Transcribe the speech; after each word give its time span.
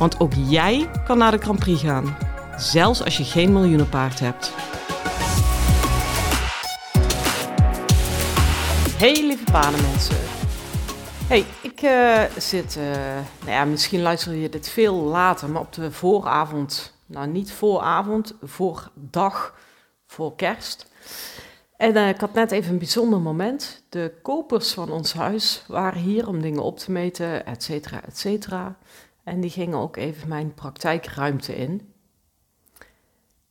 Want 0.00 0.20
ook 0.20 0.32
jij 0.34 0.90
kan 1.04 1.18
naar 1.18 1.30
de 1.30 1.38
Grand 1.38 1.58
Prix 1.58 1.82
gaan, 1.82 2.16
zelfs 2.56 3.04
als 3.04 3.16
je 3.16 3.24
geen 3.24 3.52
miljoenenpaard 3.52 4.20
hebt. 4.20 4.52
Hey 8.98 9.26
lieve 9.26 9.44
paardenmensen. 9.52 10.16
Hey, 11.26 11.44
ik 11.62 11.82
uh, 11.82 12.22
zit, 12.38 12.76
uh, 12.76 12.84
nou 13.40 13.50
ja, 13.50 13.64
misschien 13.64 14.02
luister 14.02 14.34
je 14.34 14.48
dit 14.48 14.68
veel 14.68 14.94
later, 14.94 15.50
maar 15.50 15.62
op 15.62 15.72
de 15.72 15.92
vooravond, 15.92 16.94
nou 17.06 17.26
niet 17.26 17.52
vooravond, 17.52 18.34
voor 18.42 18.90
dag, 18.94 19.54
voor 20.06 20.36
kerst. 20.36 20.86
En 21.76 21.96
uh, 21.96 22.08
ik 22.08 22.20
had 22.20 22.34
net 22.34 22.50
even 22.50 22.72
een 22.72 22.78
bijzonder 22.78 23.20
moment. 23.20 23.82
De 23.88 24.12
kopers 24.22 24.72
van 24.72 24.90
ons 24.90 25.12
huis 25.12 25.64
waren 25.66 26.00
hier 26.00 26.28
om 26.28 26.42
dingen 26.42 26.62
op 26.62 26.78
te 26.78 26.90
meten, 26.90 27.46
et 27.46 27.62
cetera, 27.62 28.00
et 28.06 28.18
cetera. 28.18 28.76
En 29.30 29.40
die 29.40 29.50
gingen 29.50 29.78
ook 29.78 29.96
even 29.96 30.28
mijn 30.28 30.54
praktijkruimte 30.54 31.56
in. 31.56 31.92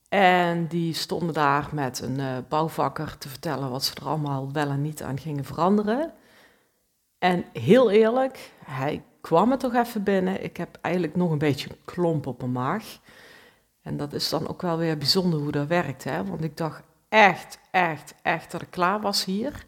En 0.10 0.68
die 0.68 0.94
stonden 0.94 1.34
daar 1.34 1.70
met 1.72 2.00
een 2.00 2.20
uh, 2.20 2.38
bouwvakker 2.50 3.18
te 3.18 3.30
vertellen 3.30 3.70
wat 3.70 3.84
ze 3.84 3.96
er 3.96 4.08
allemaal 4.08 4.52
wel 4.52 4.70
en 4.70 4.82
niet 4.82 5.04
aan 5.04 5.20
gingen 5.20 5.46
veranderen. 5.46 6.14
En 7.18 7.46
heel 7.54 7.92
eerlijk, 7.92 8.52
hij 8.66 9.04
kwam 9.22 9.52
er 9.52 9.58
toch 9.58 9.74
even 9.74 10.04
binnen. 10.04 10.44
Ik 10.44 10.58
heb 10.58 10.78
eigenlijk 10.82 11.16
nog 11.16 11.32
een 11.32 11.38
beetje 11.38 11.70
een 11.70 11.82
klomp 11.86 12.28
op 12.28 12.40
mijn 12.40 12.52
maag. 12.52 13.00
En 13.82 13.98
dat 13.98 14.14
is 14.14 14.30
dan 14.30 14.48
ook 14.48 14.62
wel 14.62 14.78
weer 14.78 14.98
bijzonder 14.98 15.40
hoe 15.40 15.52
dat 15.52 15.68
werkt. 15.68 16.04
Hè? 16.04 16.26
Want 16.26 16.44
ik 16.44 16.58
dacht 16.58 16.84
echt, 17.10 17.60
echt, 17.72 18.16
echt 18.22 18.52
dat 18.52 18.62
ik 18.62 18.72
klaar 18.72 19.02
was 19.02 19.26
hier. 19.26 19.66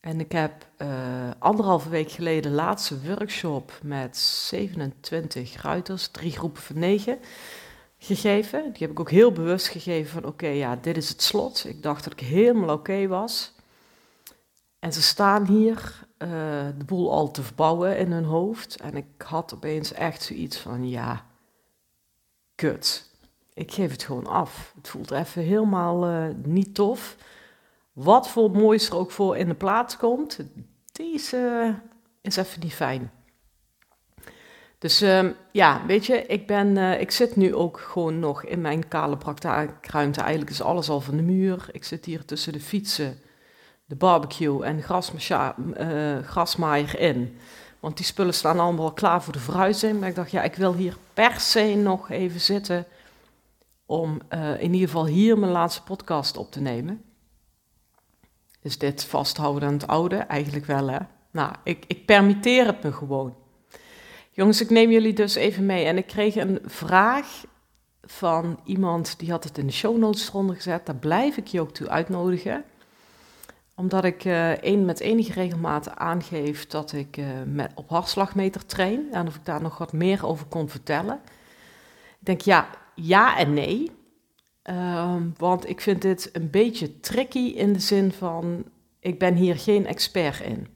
En 0.00 0.20
ik 0.20 0.32
heb 0.32 0.66
uh, 0.78 1.30
anderhalve 1.38 1.88
week 1.88 2.10
geleden 2.10 2.42
de 2.42 2.56
laatste 2.56 3.00
workshop 3.00 3.72
met 3.82 4.16
27 4.16 5.62
ruiters, 5.62 6.08
drie 6.08 6.32
groepen 6.32 6.62
van 6.62 6.78
negen, 6.78 7.18
gegeven. 7.98 8.62
Die 8.62 8.82
heb 8.82 8.90
ik 8.90 9.00
ook 9.00 9.10
heel 9.10 9.32
bewust 9.32 9.68
gegeven 9.68 10.10
van 10.10 10.24
oké, 10.24 10.46
ja, 10.46 10.76
dit 10.76 10.96
is 10.96 11.08
het 11.08 11.22
slot. 11.22 11.64
Ik 11.68 11.82
dacht 11.82 12.04
dat 12.04 12.12
ik 12.12 12.20
helemaal 12.20 12.74
oké 12.74 13.06
was. 13.06 13.52
En 14.78 14.92
ze 14.92 15.02
staan 15.02 15.46
hier 15.46 16.06
uh, 16.18 16.28
de 16.78 16.84
boel 16.86 17.12
al 17.12 17.30
te 17.30 17.42
verbouwen 17.42 17.98
in 17.98 18.12
hun 18.12 18.24
hoofd. 18.24 18.80
En 18.80 18.96
ik 18.96 19.22
had 19.24 19.54
opeens 19.54 19.92
echt 19.92 20.22
zoiets 20.22 20.58
van 20.58 20.88
ja, 20.88 21.26
kut. 22.54 23.10
Ik 23.54 23.72
geef 23.72 23.90
het 23.90 24.02
gewoon 24.02 24.26
af. 24.26 24.72
Het 24.76 24.88
voelt 24.88 25.10
even 25.10 25.42
helemaal 25.42 26.10
uh, 26.10 26.34
niet 26.42 26.74
tof. 26.74 27.16
Wat 27.92 28.28
voor 28.28 28.50
moois 28.50 28.88
er 28.88 28.96
ook 28.96 29.10
voor 29.10 29.36
in 29.36 29.48
de 29.48 29.54
plaats 29.54 29.96
komt, 29.96 30.38
deze 30.92 31.74
is 32.20 32.36
even 32.36 32.60
niet 32.60 32.74
fijn. 32.74 33.10
Dus 34.78 35.02
uh, 35.02 35.30
ja, 35.52 35.86
weet 35.86 36.06
je, 36.06 36.26
ik, 36.26 36.46
ben, 36.46 36.76
uh, 36.76 37.00
ik 37.00 37.10
zit 37.10 37.36
nu 37.36 37.54
ook 37.54 37.80
gewoon 37.80 38.18
nog 38.18 38.44
in 38.44 38.60
mijn 38.60 38.88
kale 38.88 39.16
praktijkruimte. 39.16 40.20
Eigenlijk 40.20 40.50
is 40.50 40.62
alles 40.62 40.88
al 40.88 41.00
van 41.00 41.16
de 41.16 41.22
muur. 41.22 41.68
Ik 41.72 41.84
zit 41.84 42.04
hier 42.04 42.24
tussen 42.24 42.52
de 42.52 42.60
fietsen, 42.60 43.20
de 43.84 43.96
barbecue 43.96 44.64
en 44.64 44.76
de 44.76 44.82
uh, 44.82 46.26
grasmaaier 46.26 46.98
in. 46.98 47.38
Want 47.80 47.96
die 47.96 48.06
spullen 48.06 48.34
staan 48.34 48.60
allemaal 48.60 48.92
klaar 48.92 49.22
voor 49.22 49.32
de 49.32 49.38
verhuizing. 49.38 50.00
Maar 50.00 50.08
ik 50.08 50.14
dacht, 50.14 50.30
ja, 50.30 50.42
ik 50.42 50.54
wil 50.54 50.74
hier 50.74 50.96
per 51.14 51.40
se 51.40 51.74
nog 51.74 52.10
even 52.10 52.40
zitten 52.40 52.86
om 53.86 54.20
in 54.58 54.72
ieder 54.72 54.88
geval 54.88 55.06
hier 55.06 55.38
mijn 55.38 55.52
laatste 55.52 55.82
podcast 55.82 56.36
op 56.36 56.52
te 56.52 56.60
nemen. 56.60 57.04
Is 58.62 58.78
dit 58.78 59.04
vasthouden 59.04 59.68
aan 59.68 59.74
het 59.74 59.86
oude? 59.86 60.16
Eigenlijk 60.16 60.66
wel, 60.66 60.88
hè? 60.88 60.98
Nou, 61.30 61.54
ik, 61.64 61.84
ik 61.86 62.06
permitteer 62.06 62.66
het 62.66 62.82
me 62.82 62.92
gewoon. 62.92 63.34
Jongens, 64.30 64.60
ik 64.60 64.70
neem 64.70 64.90
jullie 64.90 65.12
dus 65.12 65.34
even 65.34 65.66
mee. 65.66 65.84
En 65.84 65.96
ik 65.96 66.06
kreeg 66.06 66.36
een 66.36 66.58
vraag 66.64 67.44
van 68.02 68.60
iemand 68.64 69.18
die 69.18 69.30
had 69.30 69.44
het 69.44 69.58
in 69.58 69.66
de 69.66 69.72
show 69.72 69.96
notes 69.96 70.28
eronder 70.28 70.56
gezet. 70.56 70.86
Daar 70.86 70.96
blijf 70.96 71.36
ik 71.36 71.46
je 71.46 71.60
ook 71.60 71.72
toe 71.72 71.88
uitnodigen. 71.88 72.64
Omdat 73.74 74.04
ik 74.04 74.24
een, 74.60 74.84
met 74.84 75.00
enige 75.00 75.32
regelmaat 75.32 75.96
aangeef 75.96 76.66
dat 76.66 76.92
ik 76.92 77.16
uh, 77.16 77.26
met, 77.46 77.70
op 77.74 77.88
hartslagmeter 77.88 78.66
train. 78.66 79.12
En 79.12 79.26
of 79.26 79.34
ik 79.34 79.44
daar 79.44 79.62
nog 79.62 79.78
wat 79.78 79.92
meer 79.92 80.26
over 80.26 80.46
kon 80.46 80.68
vertellen. 80.68 81.20
Ik 82.20 82.26
denk 82.26 82.40
ja, 82.40 82.68
ja 82.94 83.38
en 83.38 83.54
nee. 83.54 83.90
Um, 84.70 85.34
want 85.36 85.68
ik 85.68 85.80
vind 85.80 86.02
dit 86.02 86.30
een 86.32 86.50
beetje 86.50 87.00
tricky 87.00 87.52
in 87.54 87.72
de 87.72 87.80
zin 87.80 88.12
van, 88.12 88.64
ik 89.00 89.18
ben 89.18 89.34
hier 89.34 89.56
geen 89.56 89.86
expert 89.86 90.40
in. 90.40 90.66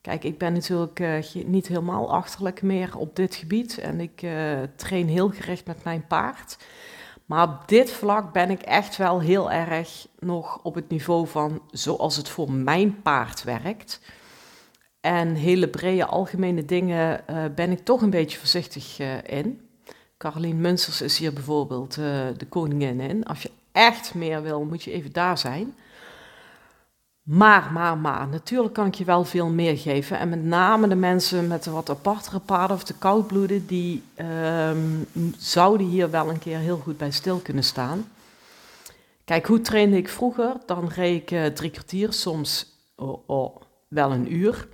Kijk, 0.00 0.24
ik 0.24 0.38
ben 0.38 0.52
natuurlijk 0.52 1.00
uh, 1.00 1.44
niet 1.46 1.66
helemaal 1.66 2.12
achterlijk 2.12 2.62
meer 2.62 2.96
op 2.96 3.16
dit 3.16 3.34
gebied 3.34 3.78
en 3.78 4.00
ik 4.00 4.22
uh, 4.22 4.58
train 4.76 5.08
heel 5.08 5.28
gericht 5.28 5.66
met 5.66 5.84
mijn 5.84 6.06
paard. 6.06 6.56
Maar 7.26 7.48
op 7.48 7.68
dit 7.68 7.90
vlak 7.90 8.32
ben 8.32 8.50
ik 8.50 8.62
echt 8.62 8.96
wel 8.96 9.20
heel 9.20 9.50
erg 9.50 10.06
nog 10.18 10.60
op 10.62 10.74
het 10.74 10.88
niveau 10.88 11.26
van 11.26 11.62
zoals 11.70 12.16
het 12.16 12.28
voor 12.28 12.52
mijn 12.52 13.02
paard 13.02 13.42
werkt. 13.42 14.00
En 15.00 15.34
hele 15.34 15.68
brede 15.68 16.06
algemene 16.06 16.64
dingen 16.64 17.20
uh, 17.30 17.44
ben 17.54 17.70
ik 17.70 17.84
toch 17.84 18.02
een 18.02 18.10
beetje 18.10 18.38
voorzichtig 18.38 18.98
in. 19.26 19.60
Carolien 20.22 20.60
Munsters 20.60 21.00
is 21.00 21.18
hier 21.18 21.32
bijvoorbeeld 21.32 21.96
uh, 21.96 22.06
de 22.36 22.46
koningin 22.48 23.00
in. 23.00 23.24
Als 23.24 23.42
je 23.42 23.50
echt 23.72 24.14
meer 24.14 24.42
wil, 24.42 24.64
moet 24.64 24.82
je 24.82 24.92
even 24.92 25.12
daar 25.12 25.38
zijn. 25.38 25.74
Maar, 27.22 27.72
maar, 27.72 27.98
maar, 27.98 28.28
natuurlijk 28.28 28.74
kan 28.74 28.86
ik 28.86 28.94
je 28.94 29.04
wel 29.04 29.24
veel 29.24 29.48
meer 29.48 29.78
geven. 29.78 30.18
En 30.18 30.28
met 30.28 30.44
name 30.44 30.88
de 30.88 30.94
mensen 30.94 31.46
met 31.46 31.64
de 31.64 31.70
wat 31.70 31.90
apartere 31.90 32.38
paarden 32.38 32.76
of 32.76 32.84
de 32.84 32.94
koudbloeden, 32.94 33.66
die 33.66 34.02
um, 34.68 35.06
zouden 35.38 35.86
hier 35.86 36.10
wel 36.10 36.28
een 36.28 36.38
keer 36.38 36.58
heel 36.58 36.78
goed 36.78 36.96
bij 36.96 37.10
stil 37.10 37.38
kunnen 37.38 37.64
staan. 37.64 38.08
Kijk, 39.24 39.46
hoe 39.46 39.60
trainde 39.60 39.96
ik 39.96 40.08
vroeger? 40.08 40.56
Dan 40.66 40.88
reed 40.88 41.22
ik 41.22 41.30
uh, 41.30 41.46
drie 41.46 41.70
kwartier, 41.70 42.12
soms 42.12 42.66
oh, 43.26 43.56
wel 43.88 44.12
een 44.12 44.34
uur. 44.34 44.68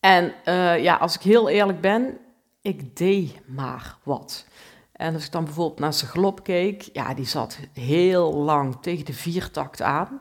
En 0.00 0.32
uh, 0.44 0.82
ja, 0.82 0.94
als 0.94 1.14
ik 1.14 1.22
heel 1.22 1.48
eerlijk 1.48 1.80
ben, 1.80 2.18
ik 2.66 2.96
deed 2.96 3.40
maar 3.46 3.96
wat. 4.02 4.46
En 4.92 5.14
als 5.14 5.24
ik 5.24 5.32
dan 5.32 5.44
bijvoorbeeld 5.44 5.78
naar 5.78 5.92
zijn 5.92 6.10
galop 6.10 6.42
keek, 6.42 6.88
ja, 6.92 7.14
die 7.14 7.26
zat 7.26 7.58
heel 7.72 8.34
lang 8.34 8.76
tegen 8.80 9.04
de 9.04 9.12
viertakt 9.12 9.82
aan. 9.82 10.20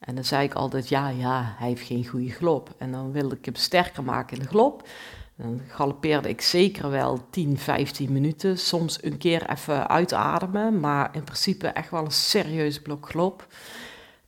En 0.00 0.14
dan 0.14 0.24
zei 0.24 0.44
ik 0.44 0.54
altijd, 0.54 0.88
ja, 0.88 1.08
ja, 1.08 1.54
hij 1.58 1.68
heeft 1.68 1.86
geen 1.86 2.06
goede 2.06 2.30
galop. 2.30 2.74
En 2.78 2.92
dan 2.92 3.12
wilde 3.12 3.36
ik 3.36 3.44
hem 3.44 3.54
sterker 3.54 4.04
maken 4.04 4.36
in 4.36 4.42
de 4.42 4.48
galop. 4.48 4.88
Dan 5.36 5.60
galopeerde 5.68 6.28
ik 6.28 6.40
zeker 6.40 6.90
wel 6.90 7.26
10, 7.30 7.58
15 7.58 8.12
minuten. 8.12 8.58
Soms 8.58 9.02
een 9.02 9.18
keer 9.18 9.50
even 9.50 9.88
uitademen, 9.88 10.80
maar 10.80 11.14
in 11.14 11.24
principe 11.24 11.66
echt 11.66 11.90
wel 11.90 12.04
een 12.04 12.10
serieus 12.10 12.82
blok 12.82 13.10
galop. 13.10 13.46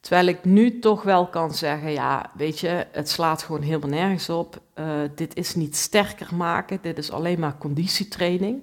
Terwijl 0.09 0.29
ik 0.29 0.45
nu 0.45 0.79
toch 0.79 1.03
wel 1.03 1.29
kan 1.29 1.55
zeggen, 1.55 1.91
ja, 1.91 2.31
weet 2.35 2.59
je, 2.59 2.87
het 2.93 3.09
slaat 3.09 3.43
gewoon 3.43 3.63
helemaal 3.63 3.89
nergens 3.89 4.29
op. 4.29 4.63
Uh, 4.75 5.01
dit 5.15 5.37
is 5.37 5.55
niet 5.55 5.77
sterker 5.77 6.35
maken, 6.35 6.79
dit 6.83 6.99
is 6.99 7.11
alleen 7.11 7.41
maar 7.41 7.59
conditietraining. 7.59 8.63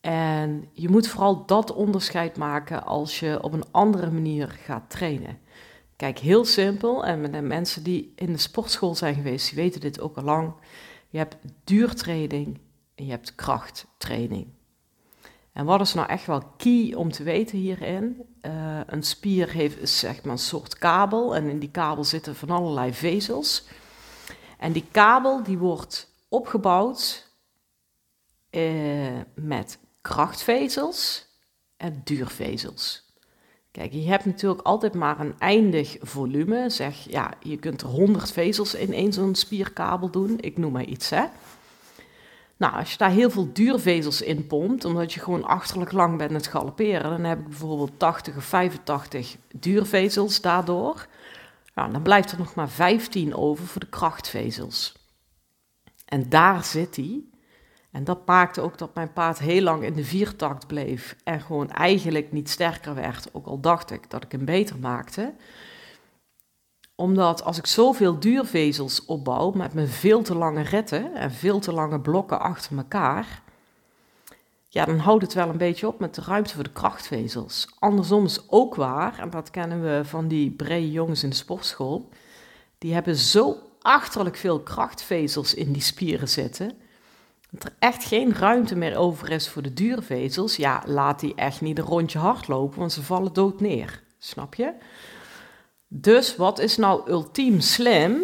En 0.00 0.68
je 0.72 0.88
moet 0.88 1.08
vooral 1.08 1.46
dat 1.46 1.72
onderscheid 1.72 2.36
maken 2.36 2.84
als 2.84 3.20
je 3.20 3.42
op 3.42 3.52
een 3.52 3.64
andere 3.70 4.10
manier 4.10 4.48
gaat 4.64 4.90
trainen. 4.90 5.38
Kijk, 5.96 6.18
heel 6.18 6.44
simpel, 6.44 7.04
en 7.04 7.20
met 7.20 7.32
de 7.32 7.42
mensen 7.42 7.82
die 7.82 8.12
in 8.16 8.32
de 8.32 8.38
sportschool 8.38 8.94
zijn 8.94 9.14
geweest, 9.14 9.48
die 9.48 9.62
weten 9.62 9.80
dit 9.80 10.00
ook 10.00 10.16
al 10.16 10.24
lang. 10.24 10.52
Je 11.08 11.18
hebt 11.18 11.36
duurtraining 11.64 12.60
en 12.94 13.04
je 13.04 13.10
hebt 13.10 13.34
krachttraining. 13.34 14.46
En 15.54 15.64
wat 15.64 15.80
is 15.80 15.94
nou 15.94 16.08
echt 16.08 16.26
wel 16.26 16.42
key 16.56 16.94
om 16.94 17.12
te 17.12 17.22
weten 17.22 17.58
hierin? 17.58 18.22
Uh, 18.42 18.80
een 18.86 19.02
spier 19.02 19.50
heeft 19.50 19.88
zeg 19.88 20.22
maar 20.22 20.32
een 20.32 20.38
soort 20.38 20.78
kabel 20.78 21.36
en 21.36 21.48
in 21.48 21.58
die 21.58 21.70
kabel 21.70 22.04
zitten 22.04 22.36
van 22.36 22.50
allerlei 22.50 22.92
vezels. 22.92 23.64
En 24.58 24.72
die 24.72 24.84
kabel 24.90 25.42
die 25.42 25.58
wordt 25.58 26.10
opgebouwd 26.28 27.28
uh, 28.50 29.20
met 29.34 29.78
krachtvezels 30.00 31.26
en 31.76 32.00
duurvezels. 32.04 33.04
Kijk, 33.70 33.92
je 33.92 34.08
hebt 34.08 34.24
natuurlijk 34.24 34.62
altijd 34.62 34.94
maar 34.94 35.20
een 35.20 35.34
eindig 35.38 35.96
volume. 36.00 36.70
Zeg, 36.70 37.10
ja, 37.10 37.34
je 37.42 37.56
kunt 37.56 37.82
er 37.82 37.88
100 37.88 38.32
vezels 38.32 38.74
in 38.74 38.92
één 38.92 39.12
zo'n 39.12 39.34
spierkabel 39.34 40.10
doen. 40.10 40.38
Ik 40.40 40.58
noem 40.58 40.72
maar 40.72 40.84
iets, 40.84 41.10
hè. 41.10 41.24
Nou, 42.56 42.74
als 42.74 42.92
je 42.92 42.98
daar 42.98 43.10
heel 43.10 43.30
veel 43.30 43.52
duurvezels 43.52 44.22
in 44.22 44.46
pompt, 44.46 44.84
omdat 44.84 45.12
je 45.12 45.20
gewoon 45.20 45.44
achterlijk 45.44 45.92
lang 45.92 46.18
bent 46.18 46.30
met 46.30 46.46
galopperen, 46.46 47.10
dan 47.10 47.24
heb 47.24 47.38
ik 47.38 47.48
bijvoorbeeld 47.48 47.98
80 47.98 48.36
of 48.36 48.44
85 48.44 49.36
duurvezels 49.54 50.40
daardoor. 50.40 51.06
Nou, 51.74 51.92
dan 51.92 52.02
blijft 52.02 52.32
er 52.32 52.38
nog 52.38 52.54
maar 52.54 52.68
15 52.68 53.34
over 53.34 53.66
voor 53.66 53.80
de 53.80 53.88
krachtvezels. 53.88 54.94
En 56.04 56.28
daar 56.28 56.64
zit 56.64 56.96
hij. 56.96 57.22
En 57.90 58.04
dat 58.04 58.26
maakte 58.26 58.60
ook 58.60 58.78
dat 58.78 58.94
mijn 58.94 59.12
paard 59.12 59.38
heel 59.38 59.62
lang 59.62 59.82
in 59.82 59.92
de 59.92 60.04
viertakt 60.04 60.66
bleef 60.66 61.16
en 61.24 61.40
gewoon 61.40 61.70
eigenlijk 61.70 62.32
niet 62.32 62.50
sterker 62.50 62.94
werd, 62.94 63.28
ook 63.32 63.46
al 63.46 63.60
dacht 63.60 63.90
ik 63.90 64.10
dat 64.10 64.24
ik 64.24 64.32
hem 64.32 64.44
beter 64.44 64.78
maakte. 64.78 65.34
Omdat 66.96 67.44
als 67.44 67.58
ik 67.58 67.66
zoveel 67.66 68.18
duurvezels 68.18 69.04
opbouw 69.04 69.50
met 69.50 69.74
mijn 69.74 69.88
veel 69.88 70.22
te 70.22 70.34
lange 70.34 70.62
retten 70.62 71.14
en 71.14 71.30
veel 71.32 71.58
te 71.58 71.72
lange 71.72 72.00
blokken 72.00 72.40
achter 72.40 72.76
elkaar, 72.76 73.42
ja, 74.68 74.84
dan 74.84 74.98
houdt 74.98 75.22
het 75.22 75.32
wel 75.34 75.48
een 75.48 75.56
beetje 75.56 75.86
op 75.86 76.00
met 76.00 76.14
de 76.14 76.22
ruimte 76.26 76.54
voor 76.54 76.64
de 76.64 76.72
krachtvezels. 76.72 77.68
Andersom 77.78 78.24
is 78.24 78.50
ook 78.50 78.74
waar, 78.74 79.18
en 79.18 79.30
dat 79.30 79.50
kennen 79.50 79.82
we 79.82 80.00
van 80.04 80.28
die 80.28 80.50
brede 80.50 80.90
jongens 80.90 81.22
in 81.22 81.30
de 81.30 81.36
sportschool, 81.36 82.08
die 82.78 82.94
hebben 82.94 83.16
zo 83.16 83.58
achterlijk 83.80 84.36
veel 84.36 84.60
krachtvezels 84.60 85.54
in 85.54 85.72
die 85.72 85.82
spieren 85.82 86.28
zitten, 86.28 86.72
dat 87.50 87.64
er 87.64 87.72
echt 87.78 88.04
geen 88.04 88.34
ruimte 88.34 88.76
meer 88.76 88.96
over 88.96 89.30
is 89.30 89.48
voor 89.48 89.62
de 89.62 89.72
duurvezels, 89.72 90.56
ja, 90.56 90.82
laat 90.86 91.20
die 91.20 91.34
echt 91.34 91.60
niet 91.60 91.78
een 91.78 91.84
rondje 91.84 92.18
hardlopen, 92.18 92.78
want 92.78 92.92
ze 92.92 93.02
vallen 93.02 93.32
dood 93.32 93.60
neer. 93.60 94.02
Snap 94.18 94.54
je? 94.54 94.72
Dus 95.96 96.36
wat 96.36 96.58
is 96.58 96.76
nou 96.76 97.10
ultiem 97.10 97.60
slim? 97.60 98.22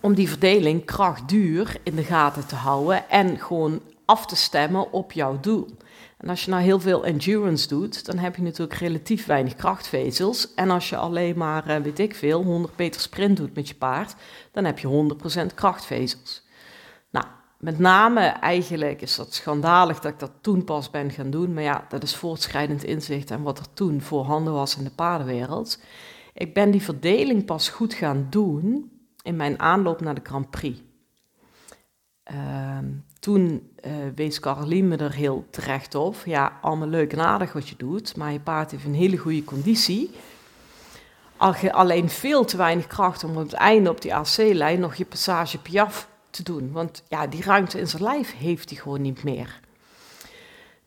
Om 0.00 0.14
die 0.14 0.28
verdeling 0.28 0.84
kracht-duur 0.84 1.76
in 1.82 1.94
de 1.94 2.04
gaten 2.04 2.46
te 2.46 2.54
houden 2.54 3.08
en 3.08 3.38
gewoon 3.38 3.80
af 4.04 4.26
te 4.26 4.36
stemmen 4.36 4.92
op 4.92 5.12
jouw 5.12 5.40
doel. 5.40 5.66
En 6.18 6.28
als 6.28 6.44
je 6.44 6.50
nou 6.50 6.62
heel 6.62 6.80
veel 6.80 7.04
endurance 7.04 7.68
doet, 7.68 8.06
dan 8.06 8.18
heb 8.18 8.36
je 8.36 8.42
natuurlijk 8.42 8.78
relatief 8.78 9.26
weinig 9.26 9.54
krachtvezels. 9.54 10.54
En 10.54 10.70
als 10.70 10.88
je 10.88 10.96
alleen 10.96 11.36
maar, 11.36 11.66
eh, 11.66 11.82
weet 11.82 11.98
ik 11.98 12.14
veel, 12.14 12.42
100 12.42 12.76
meter 12.76 13.00
sprint 13.00 13.36
doet 13.36 13.54
met 13.54 13.68
je 13.68 13.74
paard, 13.74 14.14
dan 14.52 14.64
heb 14.64 14.78
je 14.78 14.86
100% 14.86 15.54
krachtvezels. 15.54 16.42
Nou, 17.10 17.26
met 17.58 17.78
name 17.78 18.20
eigenlijk 18.20 19.02
is 19.02 19.16
dat 19.16 19.34
schandalig 19.34 20.00
dat 20.00 20.12
ik 20.12 20.18
dat 20.18 20.32
toen 20.40 20.64
pas 20.64 20.90
ben 20.90 21.10
gaan 21.10 21.30
doen. 21.30 21.54
Maar 21.54 21.62
ja, 21.62 21.84
dat 21.88 22.02
is 22.02 22.16
voortschrijdend 22.16 22.84
inzicht 22.84 23.30
en 23.30 23.42
wat 23.42 23.58
er 23.58 23.72
toen 23.74 24.00
voorhanden 24.00 24.52
was 24.52 24.76
in 24.76 24.84
de 24.84 24.90
paardenwereld. 24.90 25.78
Ik 26.32 26.54
ben 26.54 26.70
die 26.70 26.82
verdeling 26.82 27.44
pas 27.44 27.68
goed 27.68 27.94
gaan 27.94 28.26
doen 28.30 28.90
in 29.22 29.36
mijn 29.36 29.58
aanloop 29.58 30.00
naar 30.00 30.14
de 30.14 30.20
Grand 30.24 30.50
Prix. 30.50 30.80
Ehm, 32.22 32.86
toen 33.20 33.72
uh, 33.86 33.92
wees 34.14 34.40
Carolien 34.40 34.88
me 34.88 34.96
er 34.96 35.12
heel 35.12 35.46
terecht 35.50 35.94
op. 35.94 36.16
Ja, 36.24 36.58
allemaal 36.60 36.88
leuk 36.88 37.12
en 37.12 37.20
aardig 37.20 37.52
wat 37.52 37.68
je 37.68 37.76
doet, 37.76 38.16
maar 38.16 38.32
je 38.32 38.40
paard 38.40 38.70
heeft 38.70 38.84
een 38.84 38.94
hele 38.94 39.16
goede 39.16 39.44
conditie. 39.44 40.10
Alleen 41.70 42.08
veel 42.08 42.44
te 42.44 42.56
weinig 42.56 42.86
kracht 42.86 43.24
om 43.24 43.30
op 43.30 43.42
het 43.42 43.52
einde 43.52 43.90
op 43.90 44.00
die 44.00 44.14
AC-lijn 44.14 44.80
nog 44.80 44.94
je 44.94 45.04
passage 45.04 45.58
Piaf 45.58 46.08
te 46.30 46.42
doen. 46.42 46.72
Want 46.72 47.02
ja, 47.08 47.26
die 47.26 47.42
ruimte 47.42 47.78
in 47.78 47.88
zijn 47.88 48.02
lijf 48.02 48.36
heeft 48.36 48.70
hij 48.70 48.78
gewoon 48.78 49.02
niet 49.02 49.22
meer. 49.22 49.60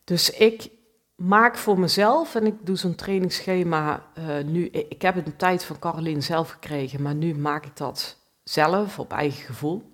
Dus 0.03 0.29
ik 0.29 0.69
maak 1.23 1.57
voor 1.57 1.79
mezelf, 1.79 2.35
en 2.35 2.45
ik 2.45 2.65
doe 2.65 2.75
zo'n 2.75 2.95
trainingsschema 2.95 4.03
uh, 4.17 4.43
nu. 4.43 4.65
Ik 4.65 5.01
heb 5.01 5.15
het 5.15 5.25
een 5.25 5.35
tijd 5.35 5.63
van 5.63 5.79
Carolien 5.79 6.23
zelf 6.23 6.49
gekregen, 6.49 7.01
maar 7.01 7.15
nu 7.15 7.35
maak 7.35 7.65
ik 7.65 7.77
dat 7.77 8.17
zelf 8.43 8.99
op 8.99 9.11
eigen 9.11 9.45
gevoel. 9.45 9.91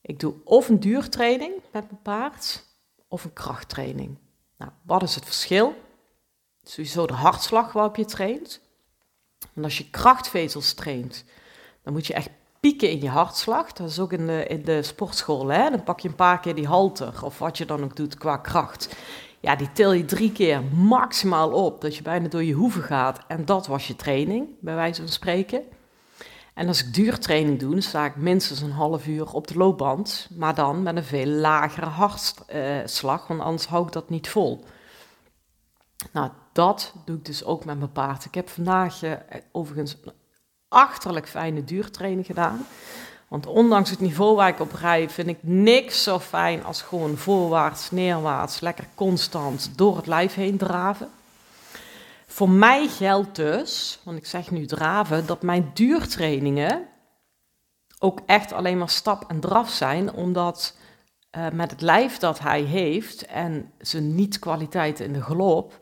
Ik 0.00 0.20
doe 0.20 0.34
of 0.44 0.68
een 0.68 0.80
duurtraining 0.80 1.52
met 1.72 1.90
mijn 1.90 2.02
paard 2.02 2.64
of 3.08 3.24
een 3.24 3.32
krachttraining. 3.32 4.18
Nou, 4.56 4.70
wat 4.82 5.02
is 5.02 5.14
het 5.14 5.24
verschil? 5.24 5.74
Sowieso 6.62 7.06
de 7.06 7.12
hartslag 7.12 7.72
waarop 7.72 7.96
je 7.96 8.04
traint. 8.04 8.60
En 9.54 9.64
als 9.64 9.78
je 9.78 9.90
krachtvezels 9.90 10.74
traint, 10.74 11.24
dan 11.82 11.92
moet 11.92 12.06
je 12.06 12.14
echt 12.14 12.30
pieken 12.60 12.90
in 12.90 13.00
je 13.00 13.08
hartslag. 13.08 13.72
Dat 13.72 13.90
is 13.90 13.98
ook 13.98 14.12
in 14.12 14.26
de, 14.26 14.46
in 14.46 14.64
de 14.64 14.82
sportschool. 14.82 15.48
Hè? 15.48 15.70
Dan 15.70 15.82
pak 15.82 16.00
je 16.00 16.08
een 16.08 16.14
paar 16.14 16.40
keer 16.40 16.54
die 16.54 16.66
halter 16.66 17.24
of 17.24 17.38
wat 17.38 17.58
je 17.58 17.64
dan 17.64 17.84
ook 17.84 17.96
doet 17.96 18.18
qua 18.18 18.36
kracht. 18.36 18.96
Ja, 19.44 19.56
die 19.56 19.72
til 19.72 19.92
je 19.92 20.04
drie 20.04 20.32
keer 20.32 20.62
maximaal 20.62 21.50
op, 21.52 21.80
dat 21.80 21.96
je 21.96 22.02
bijna 22.02 22.28
door 22.28 22.44
je 22.44 22.52
hoeven 22.52 22.82
gaat. 22.82 23.20
En 23.26 23.44
dat 23.44 23.66
was 23.66 23.86
je 23.86 23.96
training, 23.96 24.48
bij 24.60 24.74
wijze 24.74 25.00
van 25.00 25.10
spreken. 25.10 25.62
En 26.54 26.68
als 26.68 26.84
ik 26.84 26.94
duurtraining 26.94 27.58
doe, 27.58 27.80
sta 27.80 28.04
ik 28.04 28.16
minstens 28.16 28.60
een 28.60 28.70
half 28.70 29.06
uur 29.06 29.32
op 29.32 29.46
de 29.46 29.56
loopband, 29.56 30.28
maar 30.36 30.54
dan 30.54 30.82
met 30.82 30.96
een 30.96 31.04
veel 31.04 31.26
lagere 31.26 31.86
hartslag, 31.86 33.26
want 33.26 33.40
anders 33.40 33.66
hou 33.66 33.86
ik 33.86 33.92
dat 33.92 34.10
niet 34.10 34.28
vol. 34.28 34.64
Nou, 36.12 36.30
dat 36.52 36.94
doe 37.04 37.16
ik 37.16 37.24
dus 37.24 37.44
ook 37.44 37.64
met 37.64 37.78
mijn 37.78 37.92
paard. 37.92 38.24
Ik 38.24 38.34
heb 38.34 38.48
vandaag 38.48 39.02
uh, 39.02 39.12
overigens 39.52 39.96
een 40.04 40.12
achterlijk 40.68 41.28
fijne 41.28 41.64
duurtraining 41.64 42.26
gedaan. 42.26 42.66
Want 43.28 43.46
ondanks 43.46 43.90
het 43.90 44.00
niveau 44.00 44.36
waar 44.36 44.48
ik 44.48 44.60
op 44.60 44.72
rij, 44.72 45.10
vind 45.10 45.28
ik 45.28 45.38
niks 45.40 46.02
zo 46.02 46.18
fijn 46.18 46.64
als 46.64 46.82
gewoon 46.82 47.16
voorwaarts, 47.16 47.90
neerwaarts, 47.90 48.60
lekker 48.60 48.86
constant 48.94 49.70
door 49.76 49.96
het 49.96 50.06
lijf 50.06 50.34
heen 50.34 50.56
draven. 50.56 51.08
Voor 52.26 52.50
mij 52.50 52.88
geldt 52.88 53.36
dus, 53.36 53.98
want 54.02 54.16
ik 54.16 54.26
zeg 54.26 54.50
nu 54.50 54.66
draven, 54.66 55.26
dat 55.26 55.42
mijn 55.42 55.70
duurtrainingen 55.74 56.86
ook 57.98 58.20
echt 58.26 58.52
alleen 58.52 58.78
maar 58.78 58.88
stap 58.88 59.24
en 59.28 59.40
draf 59.40 59.70
zijn, 59.70 60.12
omdat 60.12 60.76
uh, 61.36 61.46
met 61.52 61.70
het 61.70 61.80
lijf 61.80 62.18
dat 62.18 62.38
hij 62.38 62.62
heeft 62.62 63.26
en 63.26 63.72
zijn 63.78 64.14
niet-kwaliteiten 64.14 65.04
in 65.04 65.12
de 65.12 65.22
galop, 65.22 65.78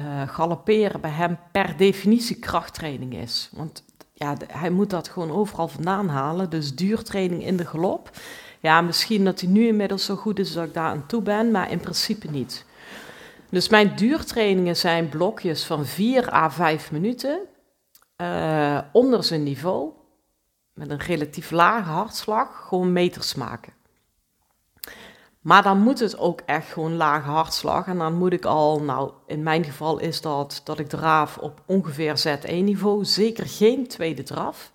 uh, 0.00 0.28
galopperen 0.28 1.00
bij 1.00 1.10
hem 1.10 1.38
per 1.52 1.76
definitie 1.76 2.38
krachttraining 2.38 3.14
is. 3.14 3.50
Want 3.52 3.84
ja, 4.22 4.36
hij 4.46 4.70
moet 4.70 4.90
dat 4.90 5.08
gewoon 5.08 5.30
overal 5.30 5.68
vandaan 5.68 6.08
halen. 6.08 6.50
Dus 6.50 6.74
duurtraining 6.74 7.44
in 7.44 7.56
de 7.56 7.66
galop. 7.66 8.10
Ja, 8.60 8.80
misschien 8.80 9.24
dat 9.24 9.40
hij 9.40 9.50
nu 9.50 9.66
inmiddels 9.66 10.04
zo 10.04 10.16
goed 10.16 10.38
is 10.38 10.52
dat 10.52 10.66
ik 10.66 10.74
daar 10.74 10.90
aan 10.90 11.06
toe 11.06 11.22
ben, 11.22 11.50
maar 11.50 11.70
in 11.70 11.80
principe 11.80 12.30
niet. 12.30 12.64
Dus 13.50 13.68
mijn 13.68 13.96
duurtrainingen 13.96 14.76
zijn 14.76 15.08
blokjes 15.08 15.64
van 15.64 15.86
4 15.86 16.32
à 16.32 16.50
5 16.50 16.92
minuten 16.92 17.40
uh, 18.16 18.78
onder 18.92 19.24
zijn 19.24 19.42
niveau, 19.42 19.90
met 20.74 20.90
een 20.90 20.98
relatief 20.98 21.50
lage 21.50 21.90
hartslag, 21.90 22.66
gewoon 22.68 22.92
meters 22.92 23.34
maken. 23.34 23.72
Maar 25.42 25.62
dan 25.62 25.78
moet 25.78 25.98
het 25.98 26.18
ook 26.18 26.40
echt 26.46 26.72
gewoon 26.72 26.96
lage 26.96 27.28
hartslag. 27.28 27.86
En 27.86 27.98
dan 27.98 28.14
moet 28.14 28.32
ik 28.32 28.44
al, 28.44 28.80
nou 28.80 29.10
in 29.26 29.42
mijn 29.42 29.64
geval 29.64 29.98
is 29.98 30.20
dat 30.20 30.60
dat 30.64 30.78
ik 30.78 30.88
draaf 30.88 31.38
op 31.38 31.62
ongeveer 31.66 32.22
Z1 32.26 32.50
niveau. 32.50 33.04
Zeker 33.04 33.46
geen 33.46 33.86
tweede 33.88 34.22
draf. 34.22 34.72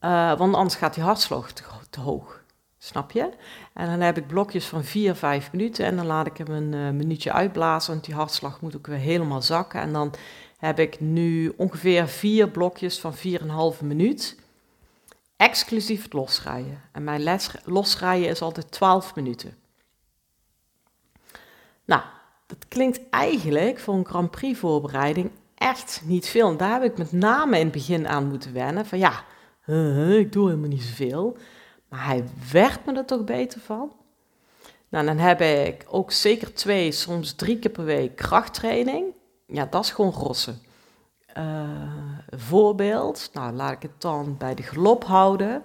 Uh, 0.00 0.38
want 0.38 0.54
anders 0.54 0.74
gaat 0.74 0.94
die 0.94 1.02
hartslag 1.02 1.52
te, 1.52 1.62
te 1.90 2.00
hoog. 2.00 2.44
Snap 2.78 3.10
je? 3.10 3.30
En 3.74 3.86
dan 3.86 4.00
heb 4.00 4.16
ik 4.16 4.26
blokjes 4.26 4.66
van 4.66 4.84
4, 4.84 5.14
5 5.14 5.52
minuten 5.52 5.84
en 5.84 5.96
dan 5.96 6.06
laat 6.06 6.26
ik 6.26 6.36
hem 6.36 6.50
een 6.50 6.72
uh, 6.72 6.90
minuutje 6.90 7.32
uitblazen, 7.32 7.92
want 7.92 8.04
die 8.04 8.14
hartslag 8.14 8.60
moet 8.60 8.76
ook 8.76 8.86
weer 8.86 8.98
helemaal 8.98 9.42
zakken. 9.42 9.80
En 9.80 9.92
dan 9.92 10.14
heb 10.58 10.78
ik 10.78 11.00
nu 11.00 11.52
ongeveer 11.56 12.08
vier 12.08 12.48
blokjes 12.48 13.00
van 13.00 13.14
4,5 13.16 13.80
minuut, 13.80 14.36
exclusief 15.36 16.02
het 16.02 16.12
losrijden. 16.12 16.82
En 16.92 17.04
mijn 17.04 17.22
les, 17.22 17.50
losrijden 17.64 18.28
is 18.28 18.42
altijd 18.42 18.70
12 18.70 19.14
minuten. 19.14 19.56
Nou, 21.84 22.02
dat 22.46 22.68
klinkt 22.68 23.00
eigenlijk 23.10 23.78
voor 23.78 23.94
een 23.94 24.06
Grand 24.06 24.30
Prix 24.30 24.58
voorbereiding 24.58 25.30
echt 25.54 26.02
niet 26.04 26.28
veel. 26.28 26.48
En 26.48 26.56
daar 26.56 26.80
heb 26.80 26.90
ik 26.90 26.98
met 26.98 27.12
name 27.12 27.58
in 27.58 27.64
het 27.64 27.72
begin 27.72 28.08
aan 28.08 28.28
moeten 28.28 28.52
wennen. 28.52 28.86
Van 28.86 28.98
ja, 28.98 29.24
ik 30.18 30.32
doe 30.32 30.46
helemaal 30.48 30.68
niet 30.68 30.82
zoveel. 30.82 31.36
Maar 31.88 32.04
hij 32.04 32.24
werd 32.52 32.84
me 32.84 32.92
er 32.92 33.04
toch 33.04 33.24
beter 33.24 33.60
van. 33.60 33.92
Nou, 34.88 35.06
dan 35.06 35.18
heb 35.18 35.40
ik 35.40 35.84
ook 35.88 36.12
zeker 36.12 36.54
twee, 36.54 36.92
soms 36.92 37.32
drie 37.32 37.58
keer 37.58 37.70
per 37.70 37.84
week 37.84 38.16
krachttraining. 38.16 39.04
Ja, 39.46 39.66
dat 39.70 39.84
is 39.84 39.90
gewoon 39.90 40.12
rossen. 40.12 40.60
Uh, 41.38 41.44
voorbeeld, 42.36 43.30
nou 43.32 43.52
laat 43.52 43.72
ik 43.72 43.82
het 43.82 44.00
dan 44.00 44.36
bij 44.38 44.54
de 44.54 44.62
glop 44.62 45.04
houden. 45.04 45.62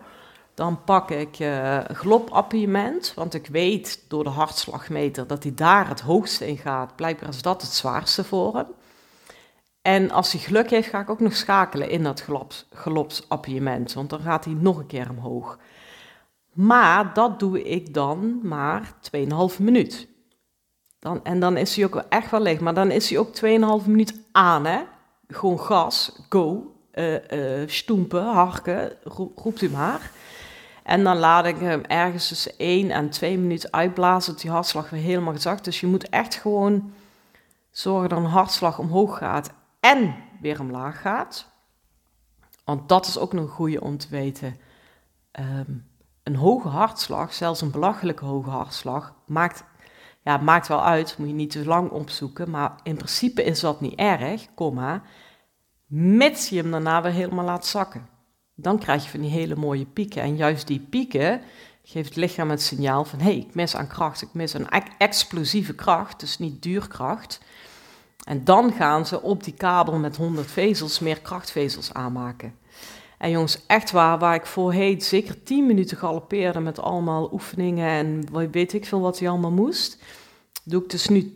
Dan 0.54 0.84
pak 0.84 1.10
ik 1.10 1.40
uh, 1.40 1.76
een 1.76 1.96
glopappiëment, 1.96 3.14
want 3.16 3.34
ik 3.34 3.48
weet 3.48 4.06
door 4.08 4.24
de 4.24 4.30
hartslagmeter 4.30 5.28
dat 5.28 5.44
hij 5.44 5.54
daar 5.54 5.88
het 5.88 6.00
hoogste 6.00 6.48
in 6.48 6.58
gaat. 6.58 6.96
Blijkbaar 6.96 7.30
is 7.30 7.42
dat 7.42 7.62
het 7.62 7.72
zwaarste 7.72 8.24
voor 8.24 8.56
hem. 8.56 8.68
En 9.82 10.12
als 10.12 10.32
hij 10.32 10.42
geluk 10.42 10.70
heeft, 10.70 10.90
ga 10.90 11.00
ik 11.00 11.10
ook 11.10 11.20
nog 11.20 11.36
schakelen 11.36 11.90
in 11.90 12.04
dat 12.04 12.26
gelopsappiëment, 12.70 13.94
want 13.94 14.10
dan 14.10 14.20
gaat 14.20 14.46
hij 14.46 14.54
nog 14.54 14.78
een 14.78 14.88
keer 14.88 15.10
omhoog. 15.10 15.58
Maar 16.54 17.14
dat 17.14 17.40
doe 17.40 17.64
ik 17.64 17.94
dan 17.94 18.40
maar 18.44 18.94
2,5 19.18 19.60
minuut. 19.60 20.08
Dan, 21.00 21.24
en 21.24 21.40
dan 21.40 21.58
is 21.58 21.76
hij 21.76 21.86
ook 21.86 21.96
echt 22.10 22.32
wel 22.32 22.40
leeg. 22.40 22.60
Maar 22.60 22.74
dan 22.74 22.92
is 22.92 23.10
hij 23.10 23.20
ook 23.20 23.36
2,5 23.82 23.88
minuut 23.88 24.22
aan, 24.32 24.66
hè. 24.66 24.82
Gewoon 25.32 25.60
gas, 25.60 26.12
go, 26.30 26.76
uh, 26.94 27.68
stoempen, 27.68 28.24
harken, 28.24 28.92
roept 29.36 29.62
u 29.62 29.70
maar. 29.70 30.12
En 30.84 31.04
dan 31.04 31.18
laat 31.18 31.46
ik 31.46 31.58
hem 31.58 31.82
ergens 31.82 32.28
tussen 32.28 32.52
1 32.58 32.92
en 32.92 33.10
2 33.10 33.38
minuten 33.38 33.74
uitblazen, 33.74 34.34
dat 34.34 34.42
die 34.42 34.52
hartslag 34.52 34.90
weer 34.90 35.02
helemaal 35.02 35.34
gezakt. 35.34 35.64
Dus 35.66 35.80
je 35.80 35.88
moet 35.88 36.10
echt 36.10 36.36
gewoon 36.36 36.94
zorgen 37.72 38.10
dat 38.10 38.18
een 38.18 38.26
hartslag 38.26 38.80
omhoog 38.80 39.18
gaat 39.18 39.52
en 39.80 40.16
weer 40.42 40.60
omlaag 40.60 41.02
gaat. 41.02 41.48
Want 42.66 42.90
dat 42.90 43.06
is 43.06 43.18
ook 43.18 43.34
nog 43.34 43.44
een 43.44 43.50
goede 43.50 43.82
om 43.82 43.98
te 43.98 44.08
weten. 44.10 44.58
Ehm, 45.32 45.72
een 46.24 46.36
hoge 46.36 46.68
hartslag, 46.68 47.34
zelfs 47.34 47.62
een 47.62 47.72
belachelijke 47.72 48.26
hoge 48.26 48.50
hartslag, 48.50 49.14
maakt, 49.26 49.64
ja, 50.24 50.38
maakt 50.38 50.68
wel 50.68 50.86
uit. 50.86 51.18
Moet 51.18 51.28
je 51.28 51.34
niet 51.34 51.52
te 51.52 51.66
lang 51.66 51.90
opzoeken. 51.90 52.50
Maar 52.50 52.76
in 52.84 52.96
principe 52.96 53.44
is 53.44 53.60
dat 53.60 53.82
niet 53.82 53.96
erg, 53.96 54.48
komma, 54.56 55.02
mits 55.86 56.50
je 56.50 56.62
hem 56.62 56.72
daarna 56.72 57.02
weer 57.02 57.12
helemaal 57.12 57.46
laat 57.46 57.66
zakken. 57.66 58.08
Dan 58.56 58.80
krijg 58.80 59.04
je 59.04 59.10
van 59.10 59.22
die 59.22 59.30
hele 59.30 59.56
mooie 59.56 59.86
pieken. 59.86 60.22
En 60.22 60.36
juist 60.36 60.68
die 60.68 60.80
pieken 60.80 61.42
geeft 61.84 62.08
het 62.08 62.18
lichaam 62.18 62.50
het 62.50 62.62
signaal 62.62 63.06
van... 63.06 63.20
hé, 63.20 63.26
hey, 63.26 63.38
ik 63.38 63.56
mis 63.56 63.76
aan 63.76 63.88
kracht, 63.88 64.22
ik 64.22 64.34
mis 64.34 64.54
een 64.54 64.70
explosieve 64.98 65.76
kracht, 65.76 66.20
dus 66.20 66.40
niet 66.40 66.62
duurkracht... 66.62 67.40
En 68.24 68.44
dan 68.44 68.72
gaan 68.74 69.06
ze 69.06 69.22
op 69.22 69.44
die 69.44 69.54
kabel 69.54 69.98
met 69.98 70.18
100 70.18 70.52
vezels 70.52 71.00
meer 71.00 71.22
krachtvezels 71.22 71.94
aanmaken. 71.94 72.56
En 73.22 73.30
jongens, 73.30 73.66
echt 73.66 73.92
waar, 73.92 74.20
waar 74.20 74.36
ik 74.36 74.46
voorheen 74.46 75.02
zeker 75.02 75.44
10 75.44 75.66
minuten 75.66 75.98
galopeerde 75.98 76.60
met 76.60 76.80
allemaal 76.80 77.30
oefeningen 77.34 77.88
en 77.88 78.50
weet 78.52 78.74
ik 78.74 78.86
veel 78.86 79.00
wat 79.00 79.20
hij 79.20 79.30
allemaal 79.30 79.52
moest, 79.52 80.04
doe 80.64 80.84
ik 80.84 80.90
dus 80.90 81.08
nu 81.08 81.36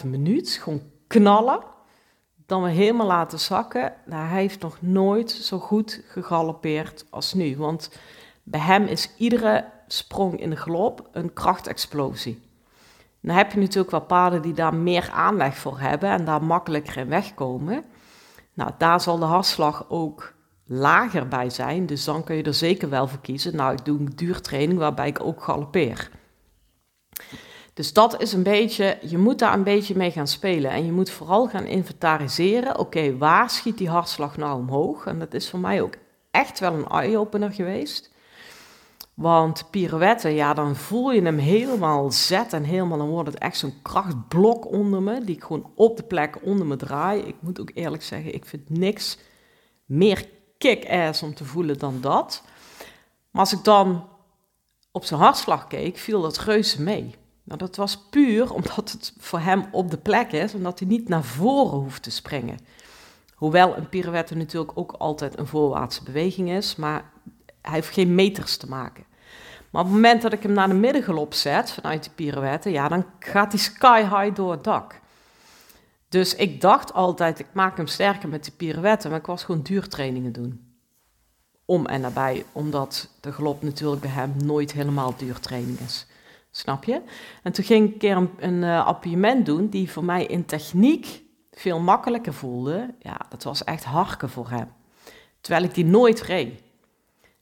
2,5 0.00 0.06
minuut 0.06 0.58
gewoon 0.62 0.82
knallen, 1.06 1.60
dan 2.46 2.62
we 2.62 2.70
helemaal 2.70 3.06
laten 3.06 3.38
zakken. 3.38 3.92
Nou, 4.06 4.26
hij 4.26 4.40
heeft 4.40 4.60
nog 4.60 4.76
nooit 4.80 5.30
zo 5.30 5.58
goed 5.58 6.02
gegalopeerd 6.06 7.04
als 7.10 7.34
nu, 7.34 7.56
want 7.56 7.90
bij 8.42 8.60
hem 8.60 8.84
is 8.84 9.10
iedere 9.16 9.64
sprong 9.86 10.40
in 10.40 10.50
de 10.50 10.56
galop 10.56 11.08
een 11.12 11.32
krachtexplosie. 11.32 12.42
Dan 13.20 13.36
heb 13.36 13.52
je 13.52 13.60
natuurlijk 13.60 13.90
wel 13.90 14.00
paarden 14.00 14.42
die 14.42 14.54
daar 14.54 14.74
meer 14.74 15.10
aanleg 15.10 15.56
voor 15.56 15.78
hebben 15.78 16.10
en 16.10 16.24
daar 16.24 16.42
makkelijker 16.42 16.96
in 16.96 17.08
wegkomen. 17.08 17.84
Nou, 18.54 18.70
daar 18.78 19.00
zal 19.00 19.18
de 19.18 19.24
hartslag 19.24 19.84
ook 19.88 20.40
lager 20.72 21.28
bij 21.28 21.50
zijn, 21.50 21.86
dus 21.86 22.04
dan 22.04 22.24
kun 22.24 22.36
je 22.36 22.42
er 22.42 22.54
zeker 22.54 22.88
wel 22.88 23.08
voor 23.08 23.20
kiezen. 23.20 23.56
Nou, 23.56 23.72
ik 23.72 23.84
doe 23.84 23.98
een 23.98 24.12
duurtraining 24.14 24.78
waarbij 24.78 25.08
ik 25.08 25.24
ook 25.24 25.42
galopeer. 25.42 26.10
Dus 27.74 27.92
dat 27.92 28.20
is 28.20 28.32
een 28.32 28.42
beetje, 28.42 28.98
je 29.02 29.18
moet 29.18 29.38
daar 29.38 29.54
een 29.54 29.62
beetje 29.62 29.96
mee 29.96 30.10
gaan 30.10 30.26
spelen. 30.26 30.70
En 30.70 30.84
je 30.84 30.92
moet 30.92 31.10
vooral 31.10 31.48
gaan 31.48 31.64
inventariseren. 31.64 32.78
Oké, 32.78 33.16
waar 33.16 33.50
schiet 33.50 33.78
die 33.78 33.88
hartslag 33.88 34.36
nou 34.36 34.58
omhoog? 34.58 35.06
En 35.06 35.18
dat 35.18 35.34
is 35.34 35.50
voor 35.50 35.58
mij 35.58 35.82
ook 35.82 35.94
echt 36.30 36.60
wel 36.60 36.72
een 36.72 36.88
eye-opener 36.88 37.52
geweest. 37.52 38.10
Want 39.14 39.64
pirouetten, 39.70 40.34
ja, 40.34 40.54
dan 40.54 40.76
voel 40.76 41.12
je 41.12 41.22
hem 41.22 41.38
helemaal 41.38 42.10
zet 42.10 42.52
en 42.52 42.64
helemaal, 42.64 42.98
dan 42.98 43.08
wordt 43.08 43.28
het 43.28 43.38
echt 43.38 43.56
zo'n 43.56 43.82
krachtblok 43.82 44.72
onder 44.72 45.02
me, 45.02 45.24
die 45.24 45.36
ik 45.36 45.42
gewoon 45.42 45.70
op 45.74 45.96
de 45.96 46.02
plek 46.02 46.38
onder 46.42 46.66
me 46.66 46.76
draai. 46.76 47.20
Ik 47.20 47.36
moet 47.40 47.60
ook 47.60 47.70
eerlijk 47.74 48.02
zeggen, 48.02 48.34
ik 48.34 48.44
vind 48.44 48.70
niks 48.70 49.18
meer 49.84 50.26
kick-ass 50.62 51.22
om 51.22 51.34
te 51.34 51.44
voelen 51.44 51.78
dan 51.78 52.00
dat. 52.00 52.42
Maar 53.30 53.40
als 53.40 53.52
ik 53.52 53.64
dan 53.64 54.08
op 54.90 55.04
zijn 55.04 55.20
hartslag 55.20 55.66
keek, 55.66 55.98
viel 55.98 56.22
dat 56.22 56.38
reuze 56.38 56.82
mee. 56.82 57.14
Nou, 57.44 57.58
dat 57.58 57.76
was 57.76 57.98
puur 58.10 58.52
omdat 58.52 58.90
het 58.90 59.14
voor 59.18 59.40
hem 59.40 59.64
op 59.70 59.90
de 59.90 59.96
plek 59.96 60.32
is, 60.32 60.54
omdat 60.54 60.78
hij 60.78 60.88
niet 60.88 61.08
naar 61.08 61.24
voren 61.24 61.78
hoeft 61.78 62.02
te 62.02 62.10
springen. 62.10 62.58
Hoewel 63.34 63.76
een 63.76 63.88
pirouette 63.88 64.36
natuurlijk 64.36 64.72
ook 64.74 64.92
altijd 64.92 65.38
een 65.38 65.46
voorwaartse 65.46 66.02
beweging 66.02 66.50
is, 66.50 66.76
maar 66.76 67.10
hij 67.62 67.74
heeft 67.74 67.92
geen 67.92 68.14
meters 68.14 68.56
te 68.56 68.68
maken. 68.68 69.04
Maar 69.70 69.82
op 69.82 69.86
het 69.86 69.96
moment 69.96 70.22
dat 70.22 70.32
ik 70.32 70.42
hem 70.42 70.52
naar 70.52 70.68
de 70.68 70.74
middengelop 70.74 71.34
zet 71.34 71.72
vanuit 71.72 72.04
de 72.04 72.10
pirouette, 72.14 72.70
ja, 72.70 72.88
dan 72.88 73.04
gaat 73.18 73.52
hij 73.52 73.60
sky 73.60 74.00
high 74.00 74.34
door 74.34 74.50
het 74.50 74.64
dak. 74.64 75.00
Dus 76.12 76.34
ik 76.34 76.60
dacht 76.60 76.92
altijd, 76.92 77.38
ik 77.38 77.46
maak 77.52 77.76
hem 77.76 77.86
sterker 77.86 78.28
met 78.28 78.44
de 78.44 78.50
pirouette, 78.50 79.08
maar 79.08 79.18
ik 79.18 79.26
was 79.26 79.44
gewoon 79.44 79.62
duurtrainingen 79.62 80.32
doen. 80.32 80.74
Om 81.64 81.86
en 81.86 82.00
nabij, 82.00 82.44
omdat 82.52 83.08
de 83.20 83.32
galop 83.32 83.62
natuurlijk 83.62 84.00
bij 84.00 84.10
hem 84.10 84.34
nooit 84.44 84.72
helemaal 84.72 85.14
duurtraining 85.16 85.78
is. 85.78 86.06
Snap 86.50 86.84
je? 86.84 87.00
En 87.42 87.52
toen 87.52 87.64
ging 87.64 87.86
ik 87.86 87.92
een 87.92 87.98
keer 87.98 88.16
een, 88.16 88.30
een 88.38 88.64
appiëment 88.64 89.46
doen 89.46 89.68
die 89.68 89.90
voor 89.90 90.04
mij 90.04 90.26
in 90.26 90.44
techniek 90.44 91.22
veel 91.52 91.80
makkelijker 91.80 92.34
voelde. 92.34 92.94
Ja, 92.98 93.20
dat 93.28 93.42
was 93.42 93.64
echt 93.64 93.84
harken 93.84 94.30
voor 94.30 94.50
hem. 94.50 94.68
Terwijl 95.40 95.64
ik 95.64 95.74
die 95.74 95.84
nooit 95.84 96.20
reed. 96.20 96.62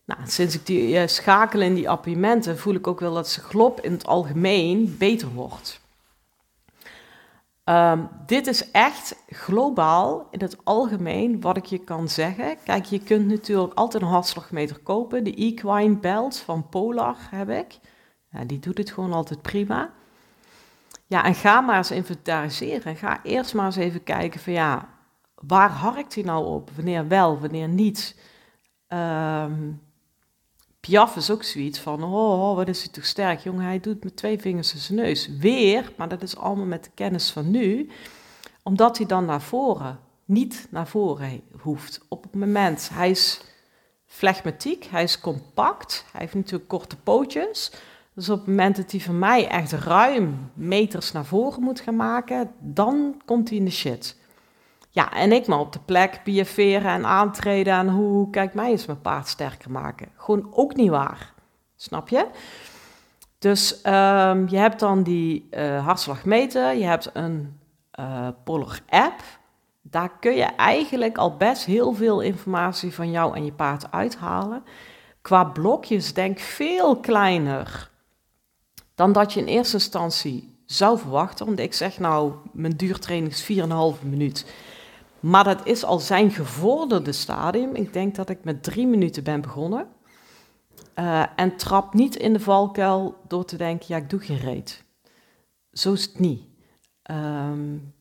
Nou, 0.05 0.21
sinds 0.25 0.55
ik 0.55 0.67
die 0.67 0.89
uh, 0.89 1.07
schakel 1.07 1.61
in 1.61 1.75
die 1.75 1.89
appiëmenten 1.89 2.59
voel 2.59 2.75
ik 2.75 2.87
ook 2.87 3.01
wel 3.01 3.15
dat 3.15 3.29
zijn 3.29 3.47
glop 3.47 3.81
in 3.81 3.93
het 3.93 4.07
algemeen 4.07 4.97
beter 4.99 5.29
wordt. 5.29 5.80
Um, 7.71 8.09
dit 8.27 8.47
is 8.47 8.71
echt 8.71 9.17
globaal 9.29 10.27
in 10.31 10.41
het 10.41 10.65
algemeen 10.65 11.41
wat 11.41 11.57
ik 11.57 11.65
je 11.65 11.79
kan 11.79 12.09
zeggen. 12.09 12.57
Kijk, 12.65 12.85
je 12.85 12.99
kunt 12.99 13.27
natuurlijk 13.27 13.75
altijd 13.75 14.03
een 14.03 14.09
hartslagmeter 14.09 14.79
kopen. 14.79 15.25
De 15.25 15.35
Equine 15.35 15.97
Belt 15.97 16.37
van 16.37 16.69
Polar 16.69 17.17
heb 17.31 17.51
ik. 17.51 17.79
Die 18.47 18.59
doet 18.59 18.79
het 18.79 18.91
gewoon 18.91 19.13
altijd 19.13 19.43
prima. 19.43 19.91
Ja, 21.07 21.25
en 21.25 21.35
ga 21.35 21.61
maar 21.61 21.77
eens 21.77 21.91
inventariseren. 21.91 22.97
Ga 22.97 23.21
eerst 23.23 23.55
maar 23.55 23.67
eens 23.67 23.77
even 23.77 24.03
kijken 24.03 24.41
van 24.41 24.53
ja, 24.53 24.89
waar 25.35 25.71
harkt 25.71 26.15
hij 26.15 26.25
nou 26.25 26.47
op? 26.47 26.71
Wanneer 26.71 27.09
wel, 27.09 27.39
wanneer 27.39 27.69
niet? 27.69 28.21
Um, 28.89 29.81
Piaf 30.81 31.17
is 31.17 31.31
ook 31.31 31.43
zoiets 31.43 31.79
van, 31.79 32.05
oh, 32.05 32.51
oh, 32.51 32.57
wat 32.57 32.69
is 32.69 32.83
hij 32.83 32.93
toch 32.93 33.05
sterk. 33.05 33.41
Jongen, 33.41 33.65
hij 33.65 33.81
doet 33.81 34.05
met 34.05 34.17
twee 34.17 34.39
vingers 34.41 34.73
in 34.73 34.79
zijn 34.79 34.99
neus. 34.99 35.29
Weer, 35.29 35.93
maar 35.97 36.09
dat 36.09 36.23
is 36.23 36.37
allemaal 36.37 36.67
met 36.67 36.85
de 36.85 36.91
kennis 36.95 37.31
van 37.31 37.51
nu. 37.51 37.89
Omdat 38.63 38.97
hij 38.97 39.07
dan 39.07 39.25
naar 39.25 39.43
voren, 39.43 40.01
niet 40.25 40.67
naar 40.71 40.89
voren 40.89 41.41
hoeft. 41.61 42.01
Op 42.09 42.23
het 42.23 42.35
moment, 42.35 42.91
hij 42.93 43.11
is 43.11 43.41
flegmatiek, 44.07 44.85
hij 44.85 45.03
is 45.03 45.21
compact. 45.21 46.05
Hij 46.13 46.21
heeft 46.21 46.35
natuurlijk 46.35 46.69
korte 46.69 46.97
pootjes. 46.97 47.73
Dus 48.15 48.29
op 48.29 48.39
het 48.39 48.47
moment 48.47 48.77
dat 48.77 48.91
hij 48.91 49.01
van 49.01 49.19
mij 49.19 49.49
echt 49.49 49.73
ruim 49.73 50.51
meters 50.55 51.13
naar 51.13 51.25
voren 51.25 51.63
moet 51.63 51.81
gaan 51.81 51.97
maken, 51.97 52.51
dan 52.59 53.23
komt 53.25 53.49
hij 53.49 53.59
in 53.59 53.65
de 53.65 53.71
shit. 53.71 54.17
Ja, 54.93 55.13
en 55.13 55.33
ik 55.33 55.47
maar 55.47 55.59
op 55.59 55.73
de 55.73 55.79
plek 55.85 56.21
biaferen 56.25 56.91
en 56.91 57.07
aantreden 57.07 57.75
en 57.75 57.89
hoe, 57.89 58.31
kijk 58.31 58.55
mij 58.55 58.71
eens 58.71 58.87
mijn 58.87 59.01
paard 59.01 59.29
sterker 59.29 59.71
maken. 59.71 60.09
Gewoon 60.17 60.49
ook 60.51 60.75
niet 60.75 60.91
waar. 60.91 61.33
Snap 61.77 62.09
je? 62.09 62.27
Dus 63.39 63.73
um, 63.73 64.49
je 64.49 64.57
hebt 64.57 64.81
dan 64.81 65.03
die 65.03 65.49
uh, 65.51 65.85
hartslagmeter, 65.85 66.75
je 66.75 66.85
hebt 66.85 67.11
een 67.13 67.59
uh, 68.01 68.29
Polar 68.45 68.81
app. 68.89 69.23
Daar 69.83 70.19
kun 70.21 70.35
je 70.35 70.45
eigenlijk 70.45 71.19
al 71.19 71.37
best 71.37 71.65
heel 71.65 71.93
veel 71.93 72.21
informatie 72.21 72.95
van 72.95 73.11
jou 73.11 73.37
en 73.37 73.45
je 73.45 73.53
paard 73.53 73.93
uithalen. 73.93 74.65
Qua 75.21 75.45
blokjes 75.45 76.15
denk 76.15 76.39
veel 76.39 76.97
kleiner 76.97 77.91
dan 78.95 79.13
dat 79.13 79.33
je 79.33 79.41
in 79.41 79.47
eerste 79.47 79.77
instantie 79.77 80.59
zou 80.67 80.99
verwachten. 80.99 81.47
Want 81.47 81.59
ik 81.59 81.75
zeg 81.75 81.99
nou, 81.99 82.33
mijn 82.53 82.77
duurtraining 82.77 83.33
is 83.33 83.53
4,5 83.99 84.03
minuut. 84.03 84.47
Maar 85.21 85.45
dat 85.45 85.67
is 85.67 85.85
al 85.85 85.99
zijn 85.99 86.31
gevorderde 86.31 87.13
stadium. 87.13 87.75
Ik 87.75 87.93
denk 87.93 88.15
dat 88.15 88.29
ik 88.29 88.45
met 88.45 88.63
drie 88.63 88.87
minuten 88.87 89.25
ben 89.25 89.41
begonnen. 89.41 89.89
Uh, 90.99 91.23
en 91.37 91.57
trap 91.57 91.95
niet 91.95 92.17
in 92.17 92.33
de 92.33 92.41
valkuil 92.41 93.17
door 93.29 93.45
te 93.45 93.57
denken, 93.57 93.87
ja, 93.89 93.97
ik 93.97 94.11
doe 94.11 94.21
geen 94.21 94.39
reet. 94.39 94.85
Zo 95.73 95.93
is 95.93 96.03
het 96.03 96.19
niet. 96.19 96.43
Um, 97.11 97.95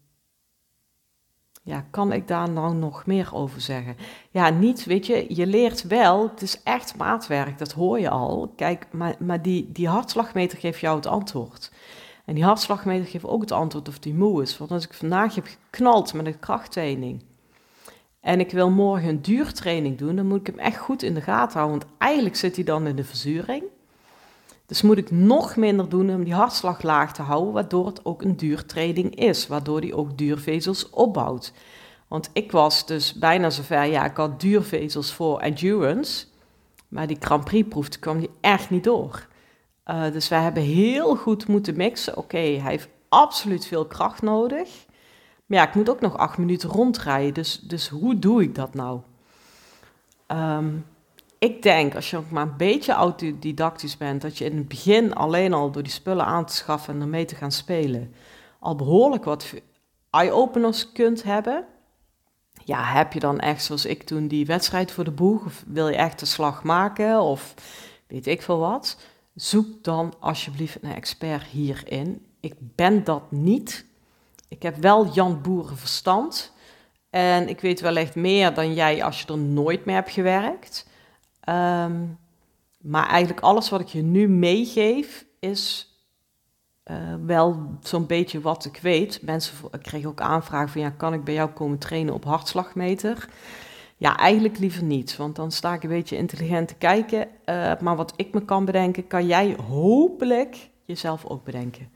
ja, 1.70 1.86
kan 1.90 2.12
ik 2.12 2.28
daar 2.28 2.50
nou 2.50 2.76
nog 2.76 3.06
meer 3.06 3.30
over 3.34 3.62
zeggen? 3.62 3.96
Ja, 4.30 4.50
niet, 4.50 4.86
weet 4.86 5.06
je, 5.06 5.26
je 5.36 5.48
leert 5.48 5.84
wel, 5.84 6.30
het 6.30 6.42
is 6.42 6.64
echt 6.64 6.96
maatwerk, 6.96 7.58
dat 7.58 7.72
hoor 7.72 8.00
je 8.00 8.10
al. 8.10 8.54
Kijk, 8.56 8.88
maar, 8.92 9.16
maar 9.20 9.42
die, 9.42 9.72
die 9.72 9.88
hartslagmeter 9.88 10.58
geeft 10.58 10.80
jou 10.80 10.96
het 10.96 11.06
antwoord. 11.06 11.72
En 12.30 12.36
die 12.36 12.44
hartslagmeter 12.44 13.08
geeft 13.08 13.26
ook 13.26 13.42
het 13.42 13.52
antwoord 13.52 13.88
of 13.88 14.00
die 14.00 14.14
moe 14.14 14.42
is. 14.42 14.58
Want 14.58 14.72
als 14.72 14.84
ik 14.84 14.94
vandaag 14.94 15.36
heb 15.36 15.48
geknald 15.48 16.14
met 16.14 16.26
een 16.26 16.40
krachttraining 16.40 17.24
en 18.22 18.40
ik 18.40 18.52
wil 18.52 18.70
morgen 18.70 19.10
een 19.10 19.22
duurtraining 19.22 19.98
doen, 19.98 20.16
dan 20.16 20.28
moet 20.28 20.40
ik 20.40 20.48
hem 20.48 20.60
echt 20.60 20.78
goed 20.78 21.04
in 21.04 21.14
de 21.14 21.22
gaten 21.22 21.60
houden. 21.60 21.80
Want 21.80 21.92
eigenlijk 21.98 22.36
zit 22.36 22.56
hij 22.56 22.66
dan 22.66 22.88
in 22.88 22.96
de 22.96 23.04
verzuring. 23.04 23.64
Dus 24.66 24.82
moet 24.82 24.98
ik 24.98 25.12
nog 25.12 25.56
minder 25.56 25.90
doen 25.90 26.10
om 26.10 26.24
die 26.24 26.34
hartslag 26.34 26.82
laag 26.82 27.14
te 27.14 27.22
houden, 27.22 27.54
waardoor 27.54 27.86
het 27.86 28.06
ook 28.06 28.22
een 28.22 28.38
duurtraining 28.38 29.16
is. 29.16 29.48
Waardoor 29.48 29.82
die 29.82 29.96
ook 29.96 30.18
duurvezels 30.18 30.90
opbouwt. 30.90 31.54
Want 32.08 32.30
ik 32.34 32.52
was 32.52 32.86
dus 32.86 33.14
bijna 33.14 33.50
zover, 33.50 33.86
ja, 33.86 34.06
ik 34.06 34.18
had 34.18 34.42
duurvezels 34.42 35.14
voor 35.14 35.40
endurance. 35.40 36.26
Maar 36.88 37.08
die 37.08 37.18
Grand 37.20 37.44
Prix 37.44 37.68
proef 37.68 37.90
kwam 37.90 38.20
die 38.20 38.30
echt 38.42 38.70
niet 38.70 38.84
door. 38.84 39.28
Uh, 39.90 40.12
dus 40.12 40.28
wij 40.28 40.42
hebben 40.42 40.64
heel 40.64 41.16
goed 41.16 41.48
moeten 41.48 41.78
mixen. 41.78 42.18
Oké, 42.18 42.38
hij 42.38 42.72
heeft 42.72 42.90
absoluut 43.10 43.68
veel 43.68 43.86
kracht 43.86 44.22
nodig. 44.22 44.86
Maar 45.46 45.58
ja, 45.58 45.68
ik 45.68 45.76
moet 45.76 45.90
ook 45.90 46.02
nog 46.02 46.18
acht 46.18 46.38
minuten 46.38 46.70
rondrijden. 46.70 47.34
Dus, 47.34 47.60
dus 47.60 47.88
hoe 47.88 48.20
doe 48.20 48.42
ik 48.42 48.56
dat 48.56 48.74
nou? 48.74 49.02
Um, 50.28 50.86
ik 51.40 51.62
denk, 51.62 51.96
als 51.96 52.10
je 52.10 52.18
ook 52.18 52.30
maar 52.30 52.44
een 52.44 52.58
beetje 52.58 52.94
autodidactisch 52.94 53.98
bent, 53.98 54.22
dat 54.22 54.38
je 54.38 54.46
in 54.46 54.58
het 54.58 54.68
begin 54.68 55.14
alleen 55.14 55.54
al 55.54 55.72
door 55.72 55.84
die 55.84 55.92
spullen 55.92 56.26
aan 56.26 56.46
te 56.46 56.56
schaffen 56.56 56.94
en 56.94 57.02
ermee 57.02 57.26
te 57.26 57.36
gaan 57.36 57.52
spelen, 57.52 58.14
al 58.60 58.76
behoorlijk 58.76 59.24
wat 59.24 59.54
eye-openers 60.10 60.92
kunt 60.92 61.24
hebben. 61.24 61.66
Ja, 62.66 62.84
heb 62.84 63.14
je 63.14 63.20
dan 63.20 63.40
echt, 63.40 63.64
zoals 63.64 63.86
ik 63.86 64.04
toen, 64.04 64.28
die 64.28 64.46
wedstrijd 64.46 64.92
voor 64.92 65.04
de 65.04 65.12
boeg? 65.12 65.46
Of 65.46 65.64
wil 65.68 65.88
je 65.88 65.96
echt 65.96 66.20
de 66.20 66.26
slag 66.26 66.64
maken? 66.64 67.22
Of 67.22 67.54
weet 68.08 68.28
ik 68.28 68.42
veel 68.42 68.60
wat? 68.60 68.98
Zoek 69.36 69.84
dan 69.84 70.14
alsjeblieft 70.20 70.84
een 70.84 70.94
expert 70.94 71.44
hierin. 71.44 72.26
Ik 72.40 72.54
ben 72.58 73.04
dat 73.04 73.32
niet. 73.32 73.86
Ik 74.48 74.62
heb 74.62 74.76
wel 74.76 75.14
Jan 75.14 75.42
Boeren 75.42 75.78
verstand. 75.78 76.54
En 77.10 77.50
ik 77.50 77.60
weet 77.60 77.80
wellicht 77.80 78.16
meer 78.16 78.54
dan 78.54 78.74
jij 78.74 79.04
als 79.04 79.22
je 79.22 79.28
er 79.28 79.38
nooit 79.38 79.86
mee 79.86 79.96
hebt 79.96 80.12
gewerkt. 80.12 80.88
Ehm, 81.40 82.06
maar 82.78 83.08
eigenlijk 83.08 83.40
alles 83.40 83.70
wat 83.70 83.80
ik 83.80 83.88
je 83.88 84.02
nu 84.02 84.28
meegeef 84.28 85.26
is 85.40 85.90
uh, 86.86 86.98
wel 87.26 87.78
zo'n 87.82 88.06
beetje 88.06 88.42
wat 88.42 88.66
ik 88.66 88.80
weet. 88.82 89.22
Mensen 89.22 89.56
kregen 89.82 90.10
ook 90.10 90.22
aanvragen 90.22 90.70
van 90.70 90.82
ja, 90.82 90.90
kan 90.90 91.14
ik 91.14 91.24
bij 91.24 91.34
jou 91.34 91.50
komen 91.50 91.78
trainen 91.78 92.14
op 92.14 92.24
hartslagmeter? 92.24 93.30
Ja, 94.00 94.18
eigenlijk 94.18 94.60
liever 94.60 94.84
niet, 94.84 95.16
want 95.16 95.36
dan 95.36 95.52
sta 95.52 95.74
ik 95.74 95.84
een 95.84 95.90
beetje 95.90 96.18
intelligent 96.18 96.68
te 96.68 96.76
kijken. 96.76 97.28
Uh, 97.46 97.80
maar 97.80 97.96
wat 97.96 98.14
ik 98.16 98.34
me 98.34 98.46
kan 98.46 98.66
bedenken, 98.66 99.08
kan 99.08 99.28
jij 99.28 99.56
hopelijk 99.68 100.70
jezelf 100.86 101.26
ook 101.26 101.44
bedenken. 101.44 101.90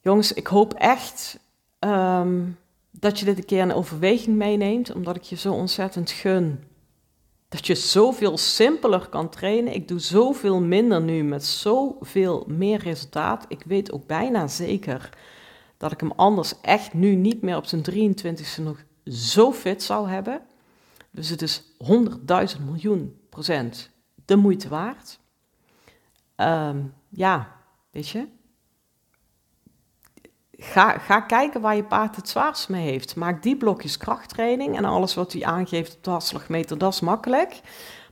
Jongens, 0.00 0.32
ik 0.32 0.46
hoop 0.46 0.74
echt 0.74 1.38
um, 1.80 2.58
dat 2.90 3.18
je 3.18 3.24
dit 3.24 3.38
een 3.38 3.44
keer 3.44 3.60
in 3.60 3.72
overweging 3.72 4.36
meeneemt, 4.36 4.92
omdat 4.92 5.16
ik 5.16 5.22
je 5.22 5.36
zo 5.36 5.52
ontzettend 5.52 6.10
gun 6.10 6.64
dat 7.48 7.66
je 7.66 7.74
zoveel 7.74 8.38
simpeler 8.38 9.08
kan 9.08 9.28
trainen. 9.28 9.74
Ik 9.74 9.88
doe 9.88 9.98
zoveel 9.98 10.60
minder 10.60 11.02
nu 11.02 11.22
met 11.22 11.44
zoveel 11.44 12.44
meer 12.46 12.78
resultaat. 12.78 13.44
Ik 13.48 13.62
weet 13.66 13.92
ook 13.92 14.06
bijna 14.06 14.48
zeker 14.48 15.08
dat 15.76 15.92
ik 15.92 16.00
hem 16.00 16.12
anders 16.16 16.60
echt 16.60 16.94
nu 16.94 17.14
niet 17.14 17.42
meer 17.42 17.56
op 17.56 17.64
zijn 17.64 17.82
23e 17.90 18.62
nog 18.62 18.84
zo 19.04 19.52
fit 19.52 19.82
zou 19.82 20.08
hebben. 20.08 20.42
Dus 21.10 21.28
het 21.28 21.42
is 21.42 21.62
100.000 22.56 22.60
miljoen 22.64 23.20
procent 23.28 23.90
de 24.24 24.36
moeite 24.36 24.68
waard. 24.68 25.20
Um, 26.36 26.94
ja, 27.08 27.56
weet 27.90 28.08
je, 28.08 28.28
Ga, 30.64 30.98
ga 30.98 31.20
kijken 31.20 31.60
waar 31.60 31.76
je 31.76 31.84
paard 31.84 32.16
het 32.16 32.28
zwaarst 32.28 32.68
mee 32.68 32.90
heeft. 32.90 33.16
Maak 33.16 33.42
die 33.42 33.56
blokjes 33.56 33.96
krachttraining 33.96 34.76
en 34.76 34.84
alles 34.84 35.14
wat 35.14 35.32
hij 35.32 35.44
aangeeft 35.44 35.96
op 35.96 36.04
de 36.04 36.10
hartslagmeter, 36.10 36.78
dat 36.78 36.92
is 36.92 37.00
makkelijk. 37.00 37.60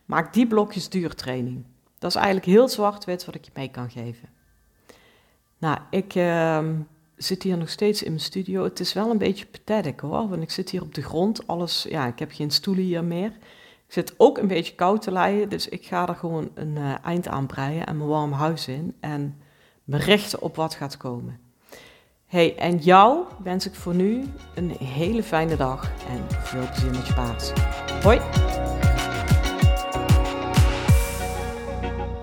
Maak 0.05 0.33
die 0.33 0.47
blokjes 0.47 0.89
duurtraining. 0.89 1.65
Dat 1.99 2.11
is 2.11 2.17
eigenlijk 2.17 2.47
heel 2.47 2.69
zwart-wit 2.69 3.25
wat 3.25 3.35
ik 3.35 3.45
je 3.45 3.51
mee 3.55 3.71
kan 3.71 3.91
geven. 3.91 4.29
Nou, 5.59 5.79
ik 5.91 6.15
ehm, 6.15 6.75
zit 7.23 7.43
hier 7.43 7.57
nog 7.57 7.69
steeds 7.69 8.03
in 8.03 8.11
mijn 8.11 8.25
studio. 8.25 8.65
Het 8.65 8.81
is 8.81 8.93
wel 8.93 9.11
een 9.11 9.19
beetje 9.19 9.47
pathetic 9.47 10.01
hoor, 10.01 10.29
want 10.29 10.43
ik 10.43 10.51
zit 10.51 10.71
hier 10.71 10.83
op 10.83 10.95
de 10.95 11.03
grond. 11.03 11.47
Alles, 11.47 11.87
ja, 11.89 12.07
ik 12.07 12.19
heb 12.19 12.33
geen 12.33 12.51
stoelen 12.51 12.85
hier 12.85 13.05
meer. 13.05 13.27
Ik 13.87 13.97
zit 13.97 14.15
ook 14.17 14.39
een 14.39 14.47
beetje 14.47 14.75
koud 14.75 15.03
te 15.03 15.13
lijden, 15.13 15.49
dus 15.49 15.69
ik 15.69 15.87
ga 15.87 16.09
er 16.09 16.15
gewoon 16.15 16.51
een 16.55 16.77
uh, 16.77 16.95
eind 17.05 17.29
aan 17.29 17.47
breien 17.47 17.87
en 17.87 17.97
mijn 17.97 18.09
warm 18.09 18.33
huis 18.33 18.69
in. 18.69 18.97
En 19.01 19.37
berichten 19.85 20.43
op 20.43 20.57
wat 20.57 20.75
gaat 20.75 20.97
komen. 20.97 21.39
Hey, 22.27 22.57
en 22.57 22.77
jou 22.77 23.25
wens 23.43 23.67
ik 23.67 23.75
voor 23.75 23.95
nu 23.95 24.25
een 24.55 24.71
hele 24.71 25.23
fijne 25.23 25.57
dag 25.57 25.91
en 26.09 26.27
veel 26.29 26.67
plezier 26.67 26.91
met 26.91 27.07
je 27.07 27.15
paard. 27.15 27.53
Hoi! 28.03 28.21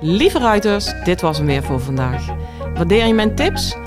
Lieve 0.02 0.40
ruiters, 0.40 1.04
dit 1.04 1.22
was 1.22 1.38
hem 1.38 1.46
weer 1.46 1.64
voor 1.64 1.80
vandaag. 1.80 2.28
Waardeer 2.74 3.06
je 3.06 3.14
mijn 3.14 3.36
tips? 3.36 3.87